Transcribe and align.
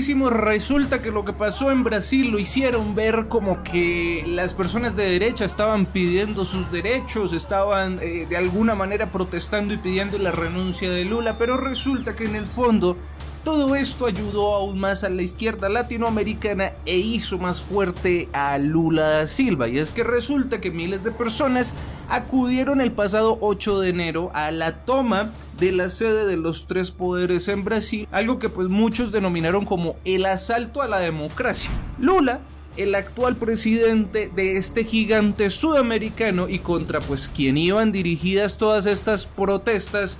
resulta 0.00 1.00
que 1.00 1.10
lo 1.10 1.24
que 1.24 1.32
pasó 1.32 1.70
en 1.70 1.82
Brasil 1.82 2.30
lo 2.30 2.38
hicieron 2.38 2.94
ver 2.94 3.28
como 3.28 3.62
que 3.62 4.24
las 4.26 4.52
personas 4.52 4.94
de 4.94 5.08
derecha 5.08 5.46
estaban 5.46 5.86
pidiendo 5.86 6.44
sus 6.44 6.70
derechos, 6.70 7.32
estaban 7.32 7.98
eh, 8.02 8.26
de 8.28 8.36
alguna 8.36 8.74
manera 8.74 9.10
protestando 9.10 9.72
y 9.72 9.78
pidiendo 9.78 10.18
la 10.18 10.32
renuncia 10.32 10.90
de 10.90 11.04
Lula, 11.04 11.38
pero 11.38 11.56
resulta 11.56 12.14
que 12.14 12.24
en 12.24 12.36
el 12.36 12.44
fondo 12.44 12.98
todo 13.46 13.76
esto 13.76 14.06
ayudó 14.06 14.56
aún 14.56 14.80
más 14.80 15.04
a 15.04 15.08
la 15.08 15.22
izquierda 15.22 15.68
latinoamericana 15.68 16.72
e 16.84 16.96
hizo 16.96 17.38
más 17.38 17.62
fuerte 17.62 18.28
a 18.32 18.58
Lula 18.58 19.04
da 19.04 19.26
Silva. 19.28 19.68
Y 19.68 19.78
es 19.78 19.94
que 19.94 20.02
resulta 20.02 20.60
que 20.60 20.72
miles 20.72 21.04
de 21.04 21.12
personas 21.12 21.72
acudieron 22.08 22.80
el 22.80 22.90
pasado 22.90 23.38
8 23.40 23.78
de 23.78 23.90
enero 23.90 24.32
a 24.34 24.50
la 24.50 24.84
toma 24.84 25.30
de 25.60 25.70
la 25.70 25.90
sede 25.90 26.26
de 26.26 26.36
los 26.36 26.66
tres 26.66 26.90
poderes 26.90 27.46
en 27.46 27.62
Brasil, 27.62 28.08
algo 28.10 28.40
que 28.40 28.48
pues 28.48 28.68
muchos 28.68 29.12
denominaron 29.12 29.64
como 29.64 29.94
el 30.04 30.26
asalto 30.26 30.82
a 30.82 30.88
la 30.88 30.98
democracia. 30.98 31.70
Lula 32.00 32.40
el 32.76 32.94
actual 32.94 33.36
presidente 33.36 34.30
de 34.34 34.56
este 34.56 34.84
gigante 34.84 35.50
sudamericano 35.50 36.48
y 36.48 36.58
contra 36.58 37.00
pues 37.00 37.28
quien 37.28 37.56
iban 37.56 37.92
dirigidas 37.92 38.58
todas 38.58 38.86
estas 38.86 39.26
protestas 39.26 40.18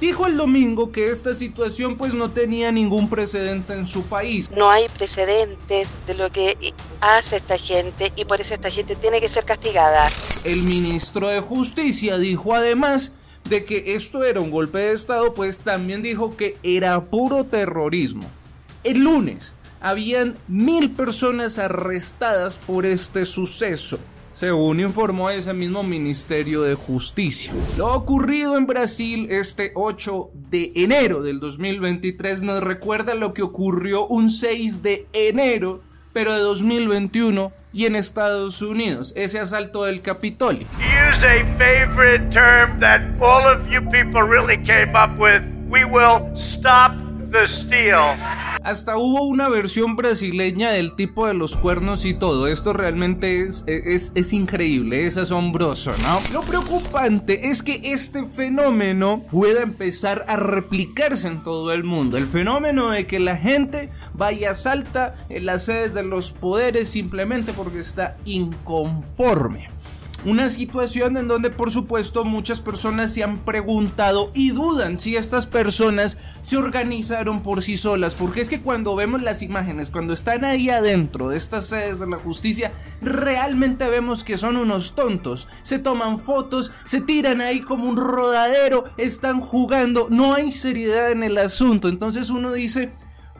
dijo 0.00 0.26
el 0.26 0.36
domingo 0.36 0.92
que 0.92 1.10
esta 1.10 1.34
situación 1.34 1.96
pues 1.96 2.14
no 2.14 2.30
tenía 2.30 2.72
ningún 2.72 3.08
precedente 3.08 3.74
en 3.74 3.86
su 3.86 4.02
país. 4.04 4.50
No 4.50 4.70
hay 4.70 4.88
precedentes 4.88 5.88
de 6.06 6.14
lo 6.14 6.30
que 6.30 6.74
hace 7.00 7.36
esta 7.36 7.58
gente 7.58 8.12
y 8.16 8.24
por 8.24 8.40
eso 8.40 8.54
esta 8.54 8.70
gente 8.70 8.96
tiene 8.96 9.20
que 9.20 9.28
ser 9.28 9.44
castigada. 9.44 10.08
El 10.44 10.62
ministro 10.62 11.28
de 11.28 11.40
Justicia 11.40 12.18
dijo 12.18 12.54
además 12.54 13.14
de 13.48 13.64
que 13.64 13.94
esto 13.94 14.24
era 14.24 14.40
un 14.40 14.50
golpe 14.50 14.78
de 14.78 14.92
Estado, 14.92 15.34
pues 15.34 15.60
también 15.60 16.02
dijo 16.02 16.36
que 16.36 16.58
era 16.62 17.04
puro 17.04 17.44
terrorismo. 17.44 18.28
El 18.82 19.04
lunes 19.04 19.56
habían 19.80 20.36
mil 20.48 20.90
personas 20.90 21.58
arrestadas 21.58 22.58
por 22.58 22.86
este 22.86 23.24
suceso 23.24 23.98
según 24.36 24.80
informó 24.80 25.30
ese 25.30 25.54
mismo 25.54 25.82
Ministerio 25.82 26.60
de 26.60 26.74
Justicia. 26.74 27.54
Lo 27.78 27.94
ocurrido 27.94 28.58
en 28.58 28.66
Brasil 28.66 29.28
este 29.30 29.72
8 29.74 30.30
de 30.34 30.72
enero 30.74 31.22
del 31.22 31.40
2023 31.40 32.42
nos 32.42 32.62
recuerda 32.62 33.14
lo 33.14 33.32
que 33.32 33.40
ocurrió 33.40 34.06
un 34.06 34.28
6 34.28 34.82
de 34.82 35.06
enero, 35.14 35.80
pero 36.12 36.34
de 36.34 36.40
2021 36.40 37.50
y 37.72 37.86
en 37.86 37.96
Estados 37.96 38.60
Unidos, 38.60 39.14
ese 39.16 39.40
asalto 39.40 39.84
del 39.84 40.02
Capitolio. 40.02 40.66
Use 40.80 41.24
a 41.24 41.42
favorite 41.56 42.28
term 42.30 42.78
that 42.78 43.00
all 43.18 43.42
of 43.46 43.66
you 43.70 43.80
people 43.90 44.20
really 44.20 44.62
came 44.62 44.94
up 44.94 45.18
with. 45.18 45.40
We 45.70 45.86
will 45.86 46.36
stop 46.36 46.92
the 47.30 47.46
steal. 47.46 48.14
Hasta 48.66 48.96
hubo 48.96 49.22
una 49.22 49.48
versión 49.48 49.94
brasileña 49.94 50.72
del 50.72 50.96
tipo 50.96 51.28
de 51.28 51.34
los 51.34 51.56
cuernos 51.56 52.04
y 52.04 52.14
todo. 52.14 52.48
Esto 52.48 52.72
realmente 52.72 53.42
es, 53.42 53.62
es, 53.68 54.10
es, 54.16 54.32
increíble, 54.32 55.06
es 55.06 55.16
asombroso, 55.18 55.92
¿no? 56.02 56.20
Lo 56.32 56.42
preocupante 56.42 57.48
es 57.48 57.62
que 57.62 57.80
este 57.92 58.24
fenómeno 58.24 59.22
pueda 59.30 59.62
empezar 59.62 60.24
a 60.26 60.34
replicarse 60.34 61.28
en 61.28 61.44
todo 61.44 61.72
el 61.72 61.84
mundo. 61.84 62.16
El 62.16 62.26
fenómeno 62.26 62.90
de 62.90 63.06
que 63.06 63.20
la 63.20 63.36
gente 63.36 63.88
vaya 64.14 64.52
salta 64.52 65.14
en 65.28 65.46
las 65.46 65.66
sedes 65.66 65.94
de 65.94 66.02
los 66.02 66.32
poderes 66.32 66.88
simplemente 66.88 67.52
porque 67.52 67.78
está 67.78 68.16
inconforme. 68.24 69.70
Una 70.26 70.50
situación 70.50 71.16
en 71.16 71.28
donde 71.28 71.50
por 71.50 71.70
supuesto 71.70 72.24
muchas 72.24 72.60
personas 72.60 73.14
se 73.14 73.22
han 73.22 73.44
preguntado 73.44 74.32
y 74.34 74.50
dudan 74.50 74.98
si 74.98 75.14
estas 75.14 75.46
personas 75.46 76.18
se 76.40 76.56
organizaron 76.56 77.44
por 77.44 77.62
sí 77.62 77.76
solas. 77.76 78.16
Porque 78.16 78.40
es 78.40 78.48
que 78.48 78.60
cuando 78.60 78.96
vemos 78.96 79.22
las 79.22 79.42
imágenes, 79.42 79.92
cuando 79.92 80.12
están 80.12 80.44
ahí 80.44 80.68
adentro 80.68 81.28
de 81.28 81.36
estas 81.36 81.68
sedes 81.68 82.00
de 82.00 82.08
la 82.08 82.16
justicia, 82.16 82.72
realmente 83.00 83.88
vemos 83.88 84.24
que 84.24 84.36
son 84.36 84.56
unos 84.56 84.96
tontos. 84.96 85.46
Se 85.62 85.78
toman 85.78 86.18
fotos, 86.18 86.72
se 86.82 87.00
tiran 87.00 87.40
ahí 87.40 87.60
como 87.60 87.88
un 87.88 87.96
rodadero, 87.96 88.82
están 88.96 89.40
jugando, 89.40 90.08
no 90.10 90.34
hay 90.34 90.50
seriedad 90.50 91.12
en 91.12 91.22
el 91.22 91.38
asunto. 91.38 91.88
Entonces 91.88 92.30
uno 92.30 92.52
dice, 92.52 92.90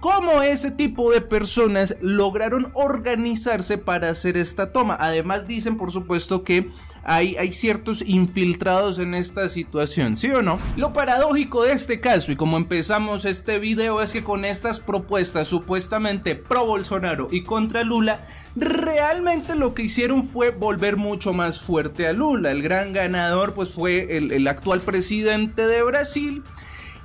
cómo 0.00 0.42
ese 0.42 0.70
tipo 0.70 1.10
de 1.10 1.20
personas 1.20 1.96
lograron 2.00 2.70
organizarse 2.74 3.78
para 3.78 4.10
hacer 4.10 4.36
esta 4.36 4.72
toma. 4.72 4.96
Además 4.98 5.46
dicen 5.48 5.76
por 5.76 5.92
supuesto 5.92 6.44
que 6.44 6.68
hay, 7.08 7.36
hay, 7.36 7.52
ciertos 7.52 8.02
infiltrados 8.02 8.98
en 8.98 9.14
esta 9.14 9.48
situación, 9.48 10.16
¿sí 10.16 10.28
o 10.30 10.42
no? 10.42 10.58
Lo 10.76 10.92
paradójico 10.92 11.62
de 11.62 11.72
este 11.72 12.00
caso 12.00 12.32
y 12.32 12.36
como 12.36 12.56
empezamos 12.56 13.24
este 13.24 13.60
video 13.60 14.02
es 14.02 14.12
que 14.12 14.24
con 14.24 14.44
estas 14.44 14.80
propuestas 14.80 15.46
supuestamente 15.46 16.34
pro 16.34 16.66
Bolsonaro 16.66 17.28
y 17.30 17.42
contra 17.42 17.84
Lula, 17.84 18.22
realmente 18.56 19.54
lo 19.54 19.72
que 19.72 19.84
hicieron 19.84 20.24
fue 20.24 20.50
volver 20.50 20.96
mucho 20.96 21.32
más 21.32 21.60
fuerte 21.60 22.08
a 22.08 22.12
Lula. 22.12 22.50
El 22.50 22.62
gran 22.62 22.92
ganador 22.92 23.54
pues 23.54 23.70
fue 23.70 24.16
el, 24.16 24.32
el 24.32 24.48
actual 24.48 24.80
presidente 24.80 25.66
de 25.66 25.82
Brasil 25.84 26.42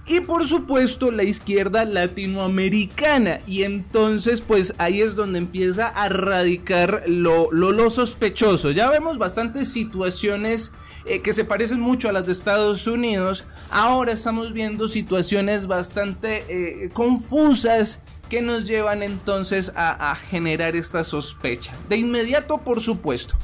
y 0.07 0.19
por 0.21 0.47
supuesto 0.47 1.11
la 1.11 1.23
izquierda 1.23 1.85
latinoamericana. 1.85 3.39
Y 3.47 3.63
entonces 3.63 4.41
pues 4.41 4.73
ahí 4.77 5.01
es 5.01 5.15
donde 5.15 5.39
empieza 5.39 5.87
a 5.87 6.09
radicar 6.09 7.03
lo, 7.07 7.51
lo, 7.51 7.89
sospechoso. 7.89 8.71
Ya 8.71 8.89
vemos 8.89 9.17
bastantes 9.17 9.71
situaciones 9.71 10.73
eh, 11.05 11.21
que 11.21 11.33
se 11.33 11.45
parecen 11.45 11.79
mucho 11.79 12.09
a 12.09 12.13
las 12.13 12.25
de 12.25 12.31
Estados 12.31 12.87
Unidos. 12.87 13.45
Ahora 13.69 14.13
estamos 14.13 14.53
viendo 14.53 14.87
situaciones 14.87 15.67
bastante 15.67 16.45
eh, 16.49 16.89
confusas 16.91 18.03
que 18.29 18.41
nos 18.41 18.65
llevan 18.65 19.03
entonces 19.03 19.73
a, 19.75 20.11
a 20.11 20.15
generar 20.15 20.75
esta 20.75 21.03
sospecha. 21.03 21.77
De 21.89 21.97
inmediato 21.97 22.59
por 22.59 22.79
supuesto 22.79 23.37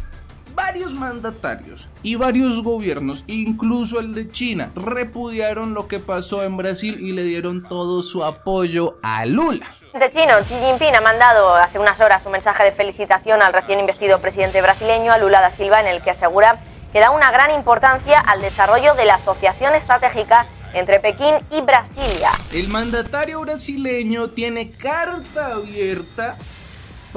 varios 0.57 0.95
mandatarios 0.95 1.89
y 2.01 2.15
varios 2.15 2.63
gobiernos, 2.63 3.23
incluso 3.27 3.99
el 3.99 4.15
de 4.15 4.31
China, 4.31 4.71
repudiaron 4.75 5.75
lo 5.75 5.87
que 5.87 5.99
pasó 5.99 6.43
en 6.43 6.57
Brasil 6.57 6.97
y 6.99 7.11
le 7.11 7.23
dieron 7.23 7.61
todo 7.61 8.01
su 8.01 8.25
apoyo 8.25 8.97
a 9.03 9.25
Lula. 9.27 9.67
De 9.93 10.09
chino, 10.09 10.33
Xi 10.43 10.55
Jinping 10.55 10.95
ha 10.95 11.01
mandado 11.01 11.55
hace 11.55 11.77
unas 11.77 12.01
horas 12.01 12.25
un 12.25 12.31
mensaje 12.31 12.63
de 12.63 12.71
felicitación 12.71 13.41
al 13.43 13.53
recién 13.53 13.79
investido 13.79 14.19
presidente 14.19 14.61
brasileño, 14.61 15.13
a 15.13 15.19
Lula 15.19 15.41
da 15.41 15.51
Silva, 15.51 15.79
en 15.79 15.87
el 15.87 16.01
que 16.01 16.09
asegura 16.09 16.59
que 16.91 16.99
da 16.99 17.11
una 17.11 17.31
gran 17.31 17.51
importancia 17.51 18.19
al 18.19 18.41
desarrollo 18.41 18.95
de 18.95 19.05
la 19.05 19.15
asociación 19.15 19.75
estratégica 19.75 20.47
entre 20.73 20.99
Pekín 20.99 21.35
y 21.51 21.61
Brasilia. 21.61 22.31
El 22.51 22.67
mandatario 22.69 23.41
brasileño 23.41 24.31
tiene 24.31 24.71
carta 24.71 25.53
abierta 25.53 26.37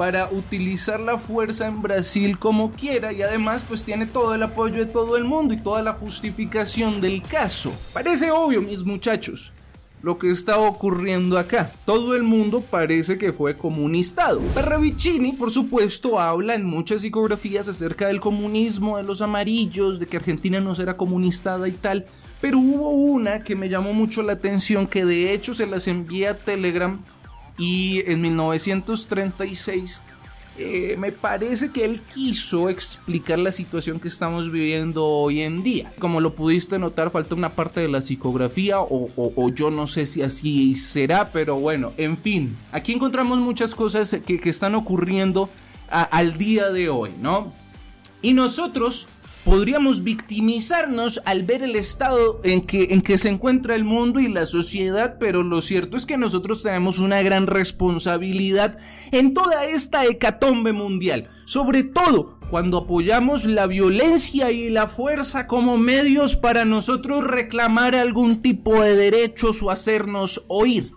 para 0.01 0.31
utilizar 0.31 0.99
la 0.99 1.19
fuerza 1.19 1.67
en 1.67 1.83
Brasil 1.83 2.39
como 2.39 2.71
quiera 2.71 3.13
y 3.13 3.21
además 3.21 3.63
pues 3.67 3.85
tiene 3.85 4.07
todo 4.07 4.33
el 4.33 4.41
apoyo 4.41 4.77
de 4.77 4.87
todo 4.87 5.15
el 5.15 5.25
mundo 5.25 5.53
y 5.53 5.61
toda 5.61 5.83
la 5.83 5.93
justificación 5.93 7.01
del 7.01 7.21
caso. 7.21 7.71
Parece 7.93 8.31
obvio 8.31 8.63
mis 8.63 8.83
muchachos 8.83 9.53
lo 10.01 10.17
que 10.17 10.31
está 10.31 10.57
ocurriendo 10.57 11.37
acá. 11.37 11.75
Todo 11.85 12.15
el 12.15 12.23
mundo 12.23 12.61
parece 12.67 13.19
que 13.19 13.31
fue 13.31 13.59
comunistado. 13.59 14.41
Parravicini, 14.55 15.33
por 15.33 15.51
supuesto, 15.51 16.19
habla 16.19 16.55
en 16.55 16.65
muchas 16.65 17.01
psicografías 17.01 17.67
acerca 17.67 18.07
del 18.07 18.19
comunismo, 18.19 18.97
de 18.97 19.03
los 19.03 19.21
amarillos, 19.21 19.99
de 19.99 20.07
que 20.07 20.17
Argentina 20.17 20.59
no 20.61 20.73
será 20.73 20.97
comunistada 20.97 21.67
y 21.67 21.73
tal. 21.73 22.07
Pero 22.41 22.57
hubo 22.57 22.89
una 22.89 23.43
que 23.43 23.55
me 23.55 23.69
llamó 23.69 23.93
mucho 23.93 24.23
la 24.23 24.33
atención, 24.33 24.87
que 24.87 25.05
de 25.05 25.31
hecho 25.31 25.53
se 25.53 25.67
las 25.67 25.87
envía 25.87 26.31
a 26.31 26.37
Telegram 26.39 27.05
y 27.57 28.03
en 28.05 28.21
1936 28.21 30.03
eh, 30.57 30.95
me 30.99 31.11
parece 31.13 31.71
que 31.71 31.85
él 31.85 32.01
quiso 32.01 32.69
explicar 32.69 33.39
la 33.39 33.51
situación 33.51 33.99
que 33.99 34.09
estamos 34.09 34.51
viviendo 34.51 35.05
hoy 35.05 35.41
en 35.41 35.63
día. 35.63 35.93
Como 35.97 36.19
lo 36.19 36.35
pudiste 36.35 36.77
notar, 36.77 37.09
falta 37.09 37.35
una 37.35 37.55
parte 37.55 37.79
de 37.79 37.87
la 37.87 38.01
psicografía 38.01 38.79
o, 38.79 39.49
yo 39.53 39.71
no 39.71 39.87
sé 39.87 40.05
si 40.05 40.21
así 40.21 40.75
será, 40.75 41.31
pero 41.31 41.55
bueno, 41.55 41.93
en 41.97 42.17
fin, 42.17 42.57
aquí 42.71 42.91
encontramos 42.91 43.39
muchas 43.39 43.73
cosas 43.73 44.15
que, 44.25 44.41
están 44.43 44.75
ocurriendo 44.75 45.49
al 45.89 46.37
día 46.37 46.69
de 46.69 46.89
hoy, 46.89 47.13
¿no? 47.19 47.53
Y 48.21 48.33
nosotros 48.33 49.07
podríamos 49.43 50.03
victimizarnos 50.03 51.21
al 51.25 51.43
ver 51.43 51.63
el 51.63 51.75
estado 51.75 52.39
en 52.43 52.61
que, 52.61 52.89
en 52.91 53.01
que 53.01 53.17
se 53.17 53.29
encuentra 53.29 53.75
el 53.75 53.83
mundo 53.83 54.19
y 54.19 54.27
la 54.27 54.45
sociedad, 54.45 55.17
pero 55.19 55.43
lo 55.43 55.61
cierto 55.61 55.97
es 55.97 56.05
que 56.05 56.17
nosotros 56.17 56.63
tenemos 56.63 56.99
una 56.99 57.21
gran 57.21 57.47
responsabilidad 57.47 58.77
en 59.11 59.33
toda 59.33 59.65
esta 59.65 60.05
hecatombe 60.05 60.73
mundial, 60.73 61.27
sobre 61.45 61.83
todo 61.83 62.37
cuando 62.49 62.79
apoyamos 62.79 63.45
la 63.45 63.65
violencia 63.65 64.51
y 64.51 64.69
la 64.69 64.87
fuerza 64.87 65.47
como 65.47 65.77
medios 65.77 66.35
para 66.35 66.65
nosotros 66.65 67.23
reclamar 67.23 67.95
algún 67.95 68.41
tipo 68.41 68.81
de 68.81 68.95
derechos 68.95 69.63
o 69.63 69.71
hacernos 69.71 70.43
oír. 70.47 70.91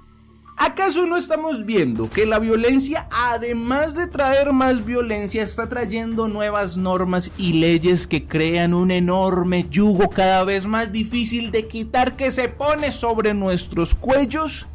¿Acaso 0.56 1.04
no 1.06 1.16
estamos 1.16 1.66
viendo 1.66 2.08
que 2.08 2.26
la 2.26 2.38
violencia, 2.38 3.08
además 3.10 3.96
de 3.96 4.06
traer 4.06 4.52
más 4.52 4.84
violencia, 4.84 5.42
está 5.42 5.68
trayendo 5.68 6.28
nuevas 6.28 6.76
normas 6.76 7.32
y 7.36 7.54
leyes 7.54 8.06
que 8.06 8.28
crean 8.28 8.72
un 8.72 8.92
enorme 8.92 9.66
yugo 9.68 10.10
cada 10.10 10.44
vez 10.44 10.66
más 10.66 10.92
difícil 10.92 11.50
de 11.50 11.66
quitar 11.66 12.14
que 12.14 12.30
se 12.30 12.48
pone 12.48 12.92
sobre 12.92 13.34
nuestros 13.34 13.96
cuellos? 13.96 14.68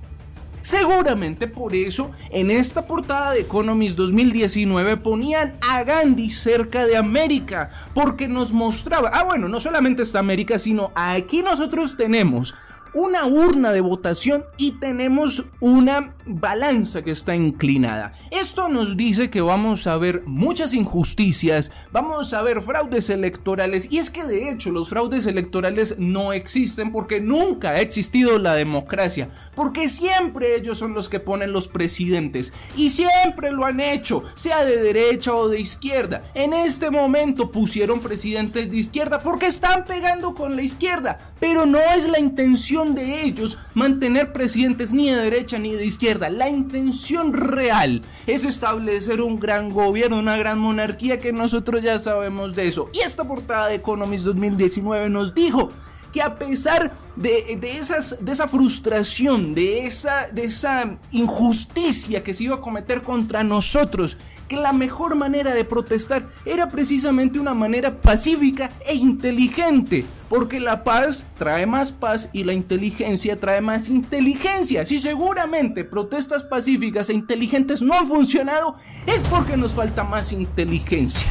Seguramente 0.62 1.48
por 1.48 1.74
eso 1.74 2.12
en 2.32 2.52
esta 2.52 2.86
portada 2.86 3.32
de 3.32 3.42
Economist 3.42 3.96
2019 3.96 4.98
ponían 4.98 5.56
a 5.70 5.84
Gandhi 5.86 6.30
cerca 6.30 6.86
de 6.86 6.98
América, 6.98 7.70
porque 7.94 8.28
nos 8.28 8.52
mostraba, 8.52 9.12
ah 9.14 9.24
bueno, 9.24 9.48
no 9.48 9.62
solamente 9.62 10.04
está 10.04 10.20
América, 10.20 10.60
sino 10.60 10.92
aquí 10.96 11.42
nosotros 11.42 11.96
tenemos 11.96 12.54
una 12.94 13.26
urna 13.26 13.72
de 13.72 13.82
votación 13.82 14.44
y 14.58 14.74
tenemos 14.74 15.46
una 15.60 16.16
balanza 16.26 17.04
que 17.04 17.12
está 17.12 17.36
inclinada. 17.36 18.14
Esto 18.32 18.70
nos 18.70 18.98
dice 18.98 19.30
que 19.30 19.42
vamos 19.42 19.88
a 19.88 19.98
ver 19.98 20.24
muchas 20.26 20.74
injusticias, 20.74 21.88
vamos 21.92 22.34
a 22.34 22.42
ver 22.42 22.62
fraudes 22.62 23.10
electorales 23.10 23.92
y 23.92 23.98
es 23.98 24.10
que 24.10 24.26
de 24.26 24.50
hecho 24.50 24.72
los 24.72 24.90
fraudes 24.90 25.26
electorales 25.26 25.96
no 25.98 26.34
existen 26.34 26.92
porque 26.92 27.20
nunca 27.20 27.72
ha 27.72 27.82
existido 27.82 28.38
la 28.38 28.56
democracia, 28.56 29.30
porque 29.56 29.90
siempre 29.90 30.56
ellos 30.56 30.78
son 30.78 30.94
los 30.94 31.10
que 31.10 31.20
ponen 31.20 31.52
los 31.52 31.68
presidentes 31.68 32.54
y 32.76 32.90
siempre 32.90 33.52
lo 33.52 33.66
han 33.66 33.80
hecho, 33.80 34.24
sea 34.36 34.64
de 34.66 34.82
derecha 34.82 35.34
o 35.34 35.50
de 35.50 35.60
izquierda. 35.60 36.24
En 36.34 36.54
este 36.54 36.92
momento 36.92 37.52
pusieron 37.52 38.00
presidentes 38.02 38.70
de 38.70 38.78
izquierda 38.78 39.22
porque 39.22 39.48
están 39.48 39.86
pegando 39.86 40.36
con 40.36 40.56
la 40.56 40.62
izquierda, 40.62 41.20
pero 41.40 41.66
no 41.66 41.80
es 41.96 42.08
la 42.08 42.20
intención 42.20 42.79
de 42.86 43.24
ellos 43.24 43.58
mantener 43.74 44.32
presidentes 44.32 44.94
ni 44.94 45.10
de 45.10 45.18
derecha 45.18 45.60
ni 45.60 45.74
de 45.74 45.86
izquierda. 45.86 46.30
La 46.30 46.50
intención 46.50 47.34
real 47.34 48.02
es 48.26 48.46
establecer 48.46 49.22
un 49.22 49.40
gran 49.40 49.70
gobierno, 49.70 50.20
una 50.20 50.38
gran 50.38 50.60
monarquía 50.60 51.20
que 51.20 51.34
nosotros 51.34 51.82
ya 51.84 52.00
sabemos 52.00 52.56
de 52.56 52.68
eso. 52.68 52.90
Y 52.94 53.00
esta 53.00 53.28
portada 53.28 53.68
de 53.68 53.76
Economist 53.76 54.26
2019 54.26 55.10
nos 55.10 55.36
dijo 55.36 55.72
que 56.12 56.22
a 56.22 56.38
pesar 56.38 56.94
de, 57.16 57.60
esas, 57.78 58.24
de 58.24 58.32
esa 58.32 58.48
frustración, 58.48 59.54
de 59.54 59.86
esa, 59.86 60.28
de 60.32 60.46
esa 60.46 61.00
injusticia 61.12 62.24
que 62.24 62.34
se 62.34 62.46
iba 62.46 62.56
a 62.56 62.62
cometer 62.62 63.04
contra 63.04 63.44
nosotros, 63.44 64.18
que 64.48 64.56
la 64.56 64.74
mejor 64.74 65.16
manera 65.16 65.54
de 65.54 65.66
protestar 65.66 66.26
era 66.46 66.72
precisamente 66.72 67.40
una 67.40 67.54
manera 67.54 68.02
pacífica 68.02 68.72
e 68.86 68.96
inteligente. 68.96 70.06
Porque 70.30 70.60
la 70.60 70.84
paz 70.84 71.28
trae 71.40 71.66
más 71.66 71.92
paz 71.92 72.30
y 72.34 72.44
la 72.44 72.54
inteligencia 72.54 73.40
trae 73.40 73.62
más 73.62 73.90
inteligencia. 73.90 74.86
Si 74.86 75.00
seguramente 75.00 75.84
protestas 75.84 76.44
pacíficas 76.44 77.10
e 77.10 77.14
inteligentes 77.14 77.82
no 77.82 77.96
han 77.96 78.06
funcionado, 78.06 78.76
es 79.08 79.24
porque 79.24 79.58
nos 79.58 79.74
falta 79.74 80.04
más 80.04 80.32
inteligencia. 80.32 81.28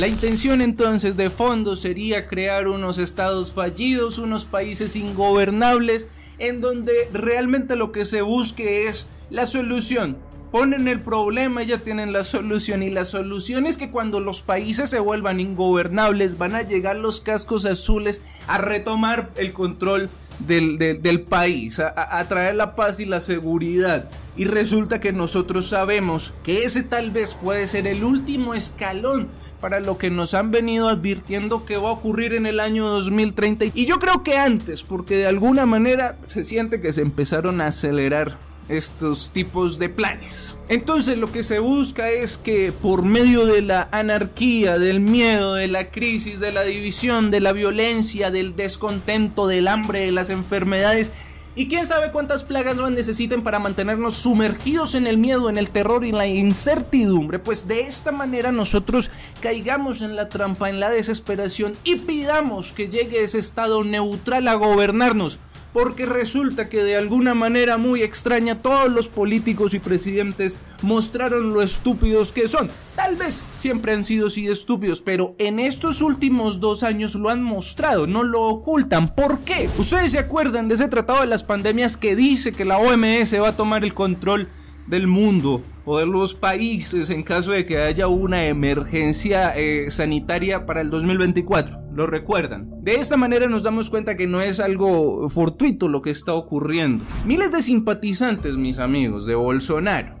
La 0.00 0.08
intención 0.08 0.62
entonces 0.62 1.18
de 1.18 1.28
fondo 1.28 1.76
sería 1.76 2.26
crear 2.26 2.68
unos 2.68 2.96
estados 2.96 3.52
fallidos, 3.52 4.18
unos 4.18 4.46
países 4.46 4.96
ingobernables, 4.96 6.08
en 6.38 6.62
donde 6.62 7.10
realmente 7.12 7.76
lo 7.76 7.92
que 7.92 8.06
se 8.06 8.22
busque 8.22 8.88
es 8.88 9.08
la 9.28 9.44
solución. 9.44 10.16
Ponen 10.50 10.88
el 10.88 11.02
problema 11.02 11.64
ya 11.64 11.76
tienen 11.76 12.14
la 12.14 12.24
solución. 12.24 12.82
Y 12.82 12.88
la 12.88 13.04
solución 13.04 13.66
es 13.66 13.76
que 13.76 13.90
cuando 13.90 14.20
los 14.20 14.40
países 14.40 14.88
se 14.88 15.00
vuelvan 15.00 15.38
ingobernables 15.38 16.38
van 16.38 16.54
a 16.54 16.62
llegar 16.62 16.96
los 16.96 17.20
cascos 17.20 17.66
azules 17.66 18.22
a 18.46 18.56
retomar 18.56 19.30
el 19.36 19.52
control 19.52 20.08
del, 20.46 21.22
país, 21.22 21.80
a 21.80 22.26
traer 22.28 22.54
la 22.54 22.74
paz 22.74 23.00
y 23.00 23.06
la 23.06 23.20
seguridad. 23.20 24.10
Y 24.36 24.44
resulta 24.44 25.00
que 25.00 25.12
nosotros 25.12 25.68
sabemos 25.68 26.34
que 26.42 26.64
ese 26.64 26.82
tal 26.82 27.10
vez 27.10 27.34
puede 27.34 27.66
ser 27.66 27.86
el 27.86 28.04
último 28.04 28.54
escalón 28.54 29.28
para 29.60 29.80
lo 29.80 29.98
que 29.98 30.10
nos 30.10 30.34
han 30.34 30.50
venido 30.50 30.88
advirtiendo 30.88 31.64
que 31.66 31.76
va 31.76 31.90
a 31.90 31.92
ocurrir 31.92 32.32
en 32.32 32.46
el 32.46 32.60
año 32.60 32.86
2030. 32.86 33.66
Y 33.74 33.86
yo 33.86 33.98
creo 33.98 34.22
que 34.22 34.38
antes, 34.38 34.82
porque 34.82 35.16
de 35.16 35.26
alguna 35.26 35.66
manera 35.66 36.16
se 36.26 36.44
siente 36.44 36.80
que 36.80 36.92
se 36.92 37.02
empezaron 37.02 37.60
a 37.60 37.66
acelerar 37.66 38.38
estos 38.70 39.32
tipos 39.32 39.78
de 39.78 39.88
planes. 39.88 40.58
Entonces 40.68 41.18
lo 41.18 41.32
que 41.32 41.42
se 41.42 41.58
busca 41.58 42.08
es 42.10 42.38
que 42.38 42.72
por 42.72 43.02
medio 43.02 43.44
de 43.44 43.62
la 43.62 43.88
anarquía, 43.92 44.78
del 44.78 45.00
miedo, 45.00 45.54
de 45.54 45.68
la 45.68 45.90
crisis, 45.90 46.40
de 46.40 46.52
la 46.52 46.62
división, 46.62 47.30
de 47.30 47.40
la 47.40 47.52
violencia, 47.52 48.30
del 48.30 48.54
descontento, 48.56 49.46
del 49.46 49.68
hambre, 49.68 50.00
de 50.00 50.12
las 50.12 50.30
enfermedades, 50.30 51.10
y 51.56 51.66
quién 51.66 51.84
sabe 51.84 52.12
cuántas 52.12 52.44
plagas 52.44 52.76
nos 52.76 52.92
necesiten 52.92 53.42
para 53.42 53.58
mantenernos 53.58 54.14
sumergidos 54.16 54.94
en 54.94 55.08
el 55.08 55.18
miedo, 55.18 55.50
en 55.50 55.58
el 55.58 55.70
terror 55.70 56.04
y 56.04 56.10
en 56.10 56.18
la 56.18 56.28
incertidumbre. 56.28 57.40
Pues 57.40 57.66
de 57.66 57.80
esta 57.80 58.12
manera 58.12 58.52
nosotros 58.52 59.10
caigamos 59.40 60.00
en 60.00 60.14
la 60.14 60.28
trampa, 60.28 60.70
en 60.70 60.78
la 60.78 60.90
desesperación 60.90 61.76
y 61.82 61.96
pidamos 61.96 62.70
que 62.70 62.88
llegue 62.88 63.24
ese 63.24 63.40
estado 63.40 63.82
neutral 63.82 64.46
a 64.46 64.54
gobernarnos 64.54 65.40
porque 65.72 66.06
resulta 66.06 66.68
que 66.68 66.82
de 66.82 66.96
alguna 66.96 67.34
manera 67.34 67.78
muy 67.78 68.02
extraña 68.02 68.60
todos 68.62 68.90
los 68.90 69.08
políticos 69.08 69.74
y 69.74 69.78
presidentes 69.78 70.58
mostraron 70.82 71.52
lo 71.52 71.62
estúpidos 71.62 72.32
que 72.32 72.48
son. 72.48 72.70
Tal 72.96 73.16
vez 73.16 73.42
siempre 73.58 73.92
han 73.94 74.04
sido 74.04 74.26
así 74.26 74.46
estúpidos, 74.46 75.00
pero 75.00 75.34
en 75.38 75.58
estos 75.58 76.02
últimos 76.02 76.60
dos 76.60 76.82
años 76.82 77.14
lo 77.14 77.30
han 77.30 77.42
mostrado, 77.42 78.06
no 78.06 78.24
lo 78.24 78.42
ocultan. 78.42 79.14
¿Por 79.14 79.40
qué? 79.40 79.70
¿Ustedes 79.78 80.12
se 80.12 80.18
acuerdan 80.18 80.68
de 80.68 80.74
ese 80.74 80.88
tratado 80.88 81.20
de 81.20 81.26
las 81.26 81.42
pandemias 81.42 81.96
que 81.96 82.16
dice 82.16 82.52
que 82.52 82.64
la 82.64 82.78
OMS 82.78 83.40
va 83.40 83.48
a 83.48 83.56
tomar 83.56 83.84
el 83.84 83.94
control 83.94 84.48
del 84.86 85.06
mundo 85.06 85.62
o 85.84 85.98
de 85.98 86.06
los 86.06 86.34
países 86.34 87.10
en 87.10 87.22
caso 87.22 87.52
de 87.52 87.66
que 87.66 87.78
haya 87.78 88.08
una 88.08 88.46
emergencia 88.46 89.56
eh, 89.56 89.90
sanitaria 89.90 90.66
para 90.66 90.80
el 90.80 90.90
2024. 90.90 91.80
¿Lo 91.92 92.06
recuerdan? 92.06 92.70
De 92.82 92.94
esta 92.94 93.16
manera 93.16 93.48
nos 93.48 93.62
damos 93.62 93.90
cuenta 93.90 94.16
que 94.16 94.26
no 94.26 94.40
es 94.40 94.60
algo 94.60 95.28
fortuito 95.28 95.88
lo 95.88 96.02
que 96.02 96.10
está 96.10 96.34
ocurriendo. 96.34 97.04
Miles 97.24 97.52
de 97.52 97.62
simpatizantes, 97.62 98.56
mis 98.56 98.78
amigos, 98.78 99.26
de 99.26 99.34
Bolsonaro, 99.34 100.16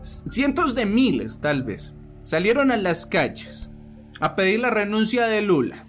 cientos 0.00 0.74
de 0.74 0.86
miles 0.86 1.40
tal 1.40 1.62
vez, 1.62 1.94
salieron 2.22 2.70
a 2.70 2.76
las 2.76 3.06
calles 3.06 3.70
a 4.20 4.34
pedir 4.34 4.60
la 4.60 4.70
renuncia 4.70 5.26
de 5.26 5.42
Lula. 5.42 5.86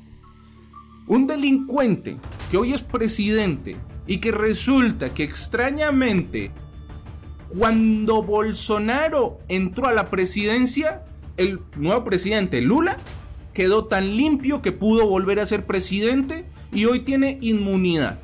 Un 1.07 1.27
delincuente 1.27 2.17
que 2.49 2.57
hoy 2.57 2.73
es 2.73 2.81
presidente 2.81 3.77
y 4.07 4.17
que 4.19 4.31
resulta 4.31 5.13
que 5.13 5.23
extrañamente 5.23 6.51
cuando 7.57 8.21
Bolsonaro 8.23 9.39
entró 9.47 9.87
a 9.87 9.93
la 9.93 10.09
presidencia, 10.09 11.03
el 11.37 11.61
nuevo 11.75 12.03
presidente 12.03 12.61
Lula 12.61 12.97
quedó 13.53 13.85
tan 13.85 14.15
limpio 14.17 14.61
que 14.61 14.71
pudo 14.71 15.07
volver 15.07 15.39
a 15.39 15.45
ser 15.45 15.65
presidente 15.65 16.45
y 16.73 16.85
hoy 16.85 16.99
tiene 16.99 17.37
inmunidad. 17.41 18.19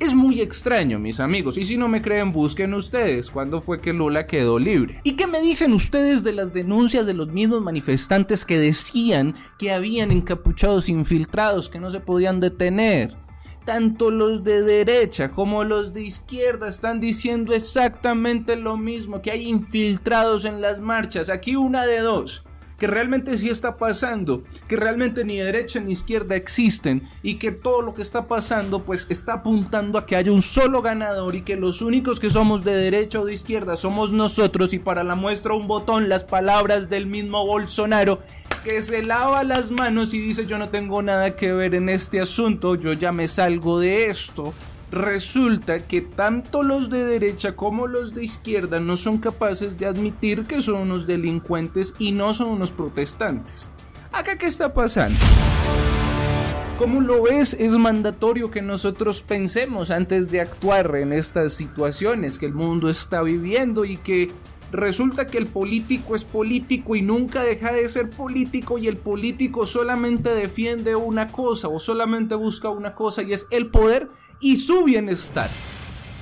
Es 0.00 0.12
muy 0.12 0.40
extraño, 0.40 0.98
mis 0.98 1.20
amigos, 1.20 1.56
y 1.56 1.64
si 1.64 1.78
no 1.78 1.88
me 1.88 2.02
creen, 2.02 2.32
busquen 2.32 2.74
ustedes 2.74 3.30
cuándo 3.30 3.62
fue 3.62 3.80
que 3.80 3.92
Lula 3.92 4.26
quedó 4.26 4.58
libre. 4.58 5.00
¿Y 5.04 5.12
qué 5.12 5.26
me 5.26 5.40
dicen 5.40 5.72
ustedes 5.72 6.24
de 6.24 6.32
las 6.32 6.52
denuncias 6.52 7.06
de 7.06 7.14
los 7.14 7.28
mismos 7.28 7.62
manifestantes 7.62 8.44
que 8.44 8.58
decían 8.58 9.34
que 9.58 9.72
habían 9.72 10.10
encapuchados 10.10 10.90
infiltrados 10.90 11.70
que 11.70 11.80
no 11.80 11.88
se 11.88 12.00
podían 12.00 12.40
detener? 12.40 13.23
Tanto 13.64 14.10
los 14.10 14.44
de 14.44 14.62
derecha 14.62 15.30
como 15.30 15.64
los 15.64 15.92
de 15.92 16.02
izquierda 16.02 16.68
están 16.68 17.00
diciendo 17.00 17.54
exactamente 17.54 18.56
lo 18.56 18.76
mismo, 18.76 19.22
que 19.22 19.30
hay 19.30 19.48
infiltrados 19.48 20.44
en 20.44 20.60
las 20.60 20.80
marchas. 20.80 21.28
Aquí 21.28 21.56
una 21.56 21.86
de 21.86 22.00
dos 22.00 22.44
que 22.78 22.86
realmente 22.86 23.38
sí 23.38 23.48
está 23.48 23.76
pasando, 23.76 24.42
que 24.68 24.76
realmente 24.76 25.24
ni 25.24 25.38
derecha 25.38 25.80
ni 25.80 25.92
izquierda 25.92 26.36
existen 26.36 27.02
y 27.22 27.36
que 27.36 27.52
todo 27.52 27.82
lo 27.82 27.94
que 27.94 28.02
está 28.02 28.26
pasando 28.26 28.84
pues 28.84 29.06
está 29.10 29.34
apuntando 29.34 29.98
a 29.98 30.06
que 30.06 30.16
haya 30.16 30.32
un 30.32 30.42
solo 30.42 30.82
ganador 30.82 31.34
y 31.34 31.42
que 31.42 31.56
los 31.56 31.82
únicos 31.82 32.20
que 32.20 32.30
somos 32.30 32.64
de 32.64 32.74
derecha 32.74 33.20
o 33.20 33.24
de 33.24 33.34
izquierda 33.34 33.76
somos 33.76 34.12
nosotros 34.12 34.74
y 34.74 34.78
para 34.78 35.04
la 35.04 35.14
muestra 35.14 35.54
un 35.54 35.66
botón 35.66 36.08
las 36.08 36.24
palabras 36.24 36.88
del 36.88 37.06
mismo 37.06 37.46
Bolsonaro 37.46 38.18
que 38.64 38.80
se 38.80 39.04
lava 39.04 39.44
las 39.44 39.70
manos 39.70 40.14
y 40.14 40.18
dice 40.18 40.46
yo 40.46 40.58
no 40.58 40.70
tengo 40.70 41.02
nada 41.02 41.36
que 41.36 41.52
ver 41.52 41.74
en 41.74 41.90
este 41.90 42.20
asunto, 42.20 42.74
yo 42.74 42.94
ya 42.94 43.12
me 43.12 43.28
salgo 43.28 43.78
de 43.78 44.06
esto 44.08 44.54
resulta 44.90 45.86
que 45.86 46.00
tanto 46.00 46.62
los 46.62 46.88
de 46.88 47.04
derecha 47.04 47.56
como 47.56 47.86
los 47.86 48.14
de 48.14 48.24
izquierda 48.24 48.80
no 48.80 48.96
son 48.96 49.18
capaces 49.18 49.76
de 49.76 49.86
admitir 49.86 50.46
que 50.46 50.62
son 50.62 50.76
unos 50.76 51.06
delincuentes 51.06 51.94
y 51.98 52.12
no 52.12 52.32
son 52.32 52.48
unos 52.48 52.70
protestantes. 52.70 53.70
¿Acá 54.12 54.38
qué 54.38 54.46
está 54.46 54.72
pasando? 54.72 55.18
Como 56.78 57.00
lo 57.00 57.24
ves, 57.24 57.54
es 57.58 57.76
mandatorio 57.76 58.50
que 58.50 58.62
nosotros 58.62 59.22
pensemos 59.22 59.90
antes 59.90 60.30
de 60.30 60.40
actuar 60.40 60.94
en 60.96 61.12
estas 61.12 61.52
situaciones 61.52 62.38
que 62.38 62.46
el 62.46 62.54
mundo 62.54 62.88
está 62.88 63.22
viviendo 63.22 63.84
y 63.84 63.96
que 63.96 64.32
resulta 64.74 65.28
que 65.28 65.38
el 65.38 65.46
político 65.46 66.16
es 66.16 66.24
político 66.24 66.96
y 66.96 67.02
nunca 67.02 67.42
deja 67.42 67.72
de 67.72 67.88
ser 67.88 68.10
político 68.10 68.76
y 68.76 68.88
el 68.88 68.96
político 68.96 69.66
solamente 69.66 70.34
defiende 70.34 70.96
una 70.96 71.30
cosa 71.30 71.68
o 71.68 71.78
solamente 71.78 72.34
busca 72.34 72.68
una 72.70 72.94
cosa 72.94 73.22
y 73.22 73.32
es 73.32 73.46
el 73.50 73.70
poder 73.70 74.08
y 74.40 74.56
su 74.56 74.84
bienestar. 74.84 75.48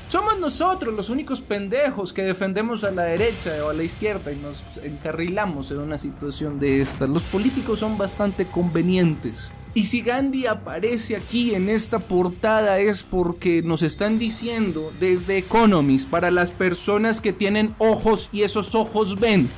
Somos 0.08 0.38
nosotros 0.38 0.94
los 0.94 1.08
únicos 1.08 1.40
pendejos 1.40 2.12
que 2.12 2.22
defendemos 2.22 2.84
a 2.84 2.90
la 2.90 3.04
derecha 3.04 3.64
o 3.64 3.70
a 3.70 3.74
la 3.74 3.82
izquierda 3.82 4.30
y 4.30 4.36
nos 4.36 4.76
encarrilamos 4.82 5.70
en 5.70 5.78
una 5.78 5.96
situación 5.96 6.60
de 6.60 6.82
esta. 6.82 7.06
Los 7.06 7.24
políticos 7.24 7.78
son 7.78 7.96
bastante 7.96 8.46
convenientes. 8.46 9.54
Y 9.74 9.84
si 9.84 10.02
Gandhi 10.02 10.46
aparece 10.46 11.16
aquí 11.16 11.54
en 11.54 11.70
esta 11.70 11.98
portada 12.00 12.78
es 12.78 13.02
porque 13.02 13.62
nos 13.62 13.82
están 13.82 14.18
diciendo 14.18 14.92
desde 15.00 15.38
Economist 15.38 16.10
para 16.10 16.30
las 16.30 16.52
personas 16.52 17.22
que 17.22 17.32
tienen 17.32 17.74
ojos 17.78 18.28
y 18.32 18.42
esos 18.42 18.74
ojos 18.74 19.18
ven 19.18 19.50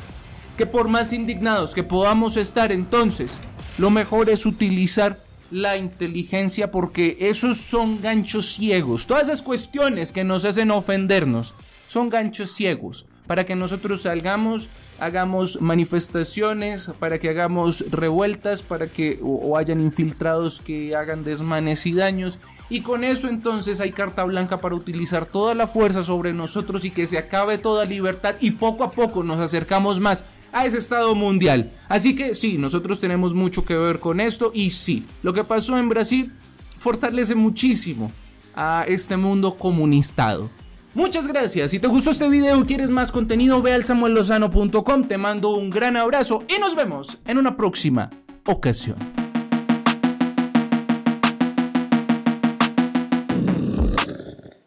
que 0.56 0.66
por 0.66 0.88
más 0.88 1.12
indignados 1.12 1.74
que 1.74 1.82
podamos 1.82 2.36
estar 2.36 2.70
entonces, 2.70 3.40
lo 3.76 3.90
mejor 3.90 4.30
es 4.30 4.46
utilizar 4.46 5.24
la 5.50 5.76
inteligencia 5.76 6.70
porque 6.70 7.16
esos 7.18 7.58
son 7.58 8.00
ganchos 8.00 8.54
ciegos. 8.54 9.06
Todas 9.06 9.24
esas 9.24 9.42
cuestiones 9.42 10.12
que 10.12 10.22
nos 10.22 10.44
hacen 10.44 10.70
ofendernos 10.70 11.56
son 11.88 12.08
ganchos 12.08 12.52
ciegos 12.52 13.06
para 13.26 13.44
que 13.44 13.56
nosotros 13.56 14.02
salgamos, 14.02 14.68
hagamos 14.98 15.60
manifestaciones, 15.60 16.92
para 16.98 17.18
que 17.18 17.30
hagamos 17.30 17.84
revueltas, 17.90 18.62
para 18.62 18.88
que 18.88 19.18
o, 19.22 19.56
hayan 19.56 19.80
infiltrados 19.80 20.60
que 20.60 20.94
hagan 20.94 21.24
desmanes 21.24 21.86
y 21.86 21.94
daños. 21.94 22.38
Y 22.68 22.80
con 22.80 23.04
eso 23.04 23.28
entonces 23.28 23.80
hay 23.80 23.92
carta 23.92 24.24
blanca 24.24 24.60
para 24.60 24.74
utilizar 24.74 25.26
toda 25.26 25.54
la 25.54 25.66
fuerza 25.66 26.02
sobre 26.02 26.32
nosotros 26.32 26.84
y 26.84 26.90
que 26.90 27.06
se 27.06 27.18
acabe 27.18 27.58
toda 27.58 27.84
libertad 27.84 28.36
y 28.40 28.52
poco 28.52 28.84
a 28.84 28.92
poco 28.92 29.22
nos 29.22 29.38
acercamos 29.38 30.00
más 30.00 30.24
a 30.52 30.66
ese 30.66 30.78
estado 30.78 31.14
mundial. 31.14 31.72
Así 31.88 32.14
que 32.14 32.34
sí, 32.34 32.58
nosotros 32.58 33.00
tenemos 33.00 33.34
mucho 33.34 33.64
que 33.64 33.74
ver 33.74 34.00
con 34.00 34.20
esto 34.20 34.52
y 34.54 34.70
sí, 34.70 35.06
lo 35.22 35.32
que 35.32 35.44
pasó 35.44 35.78
en 35.78 35.88
Brasil 35.88 36.32
fortalece 36.78 37.34
muchísimo 37.34 38.12
a 38.54 38.84
este 38.86 39.16
mundo 39.16 39.56
comunistado. 39.58 40.50
Muchas 40.94 41.26
gracias. 41.26 41.72
Si 41.72 41.80
te 41.80 41.88
gustó 41.88 42.10
este 42.10 42.28
video 42.28 42.60
y 42.60 42.64
quieres 42.64 42.88
más 42.88 43.10
contenido, 43.10 43.60
ve 43.62 43.72
al 43.72 43.84
samuellozano.com. 43.84 45.04
Te 45.04 45.18
mando 45.18 45.50
un 45.50 45.70
gran 45.70 45.96
abrazo 45.96 46.42
y 46.48 46.60
nos 46.60 46.76
vemos 46.76 47.18
en 47.26 47.38
una 47.38 47.56
próxima 47.56 48.10
ocasión. 48.46 49.23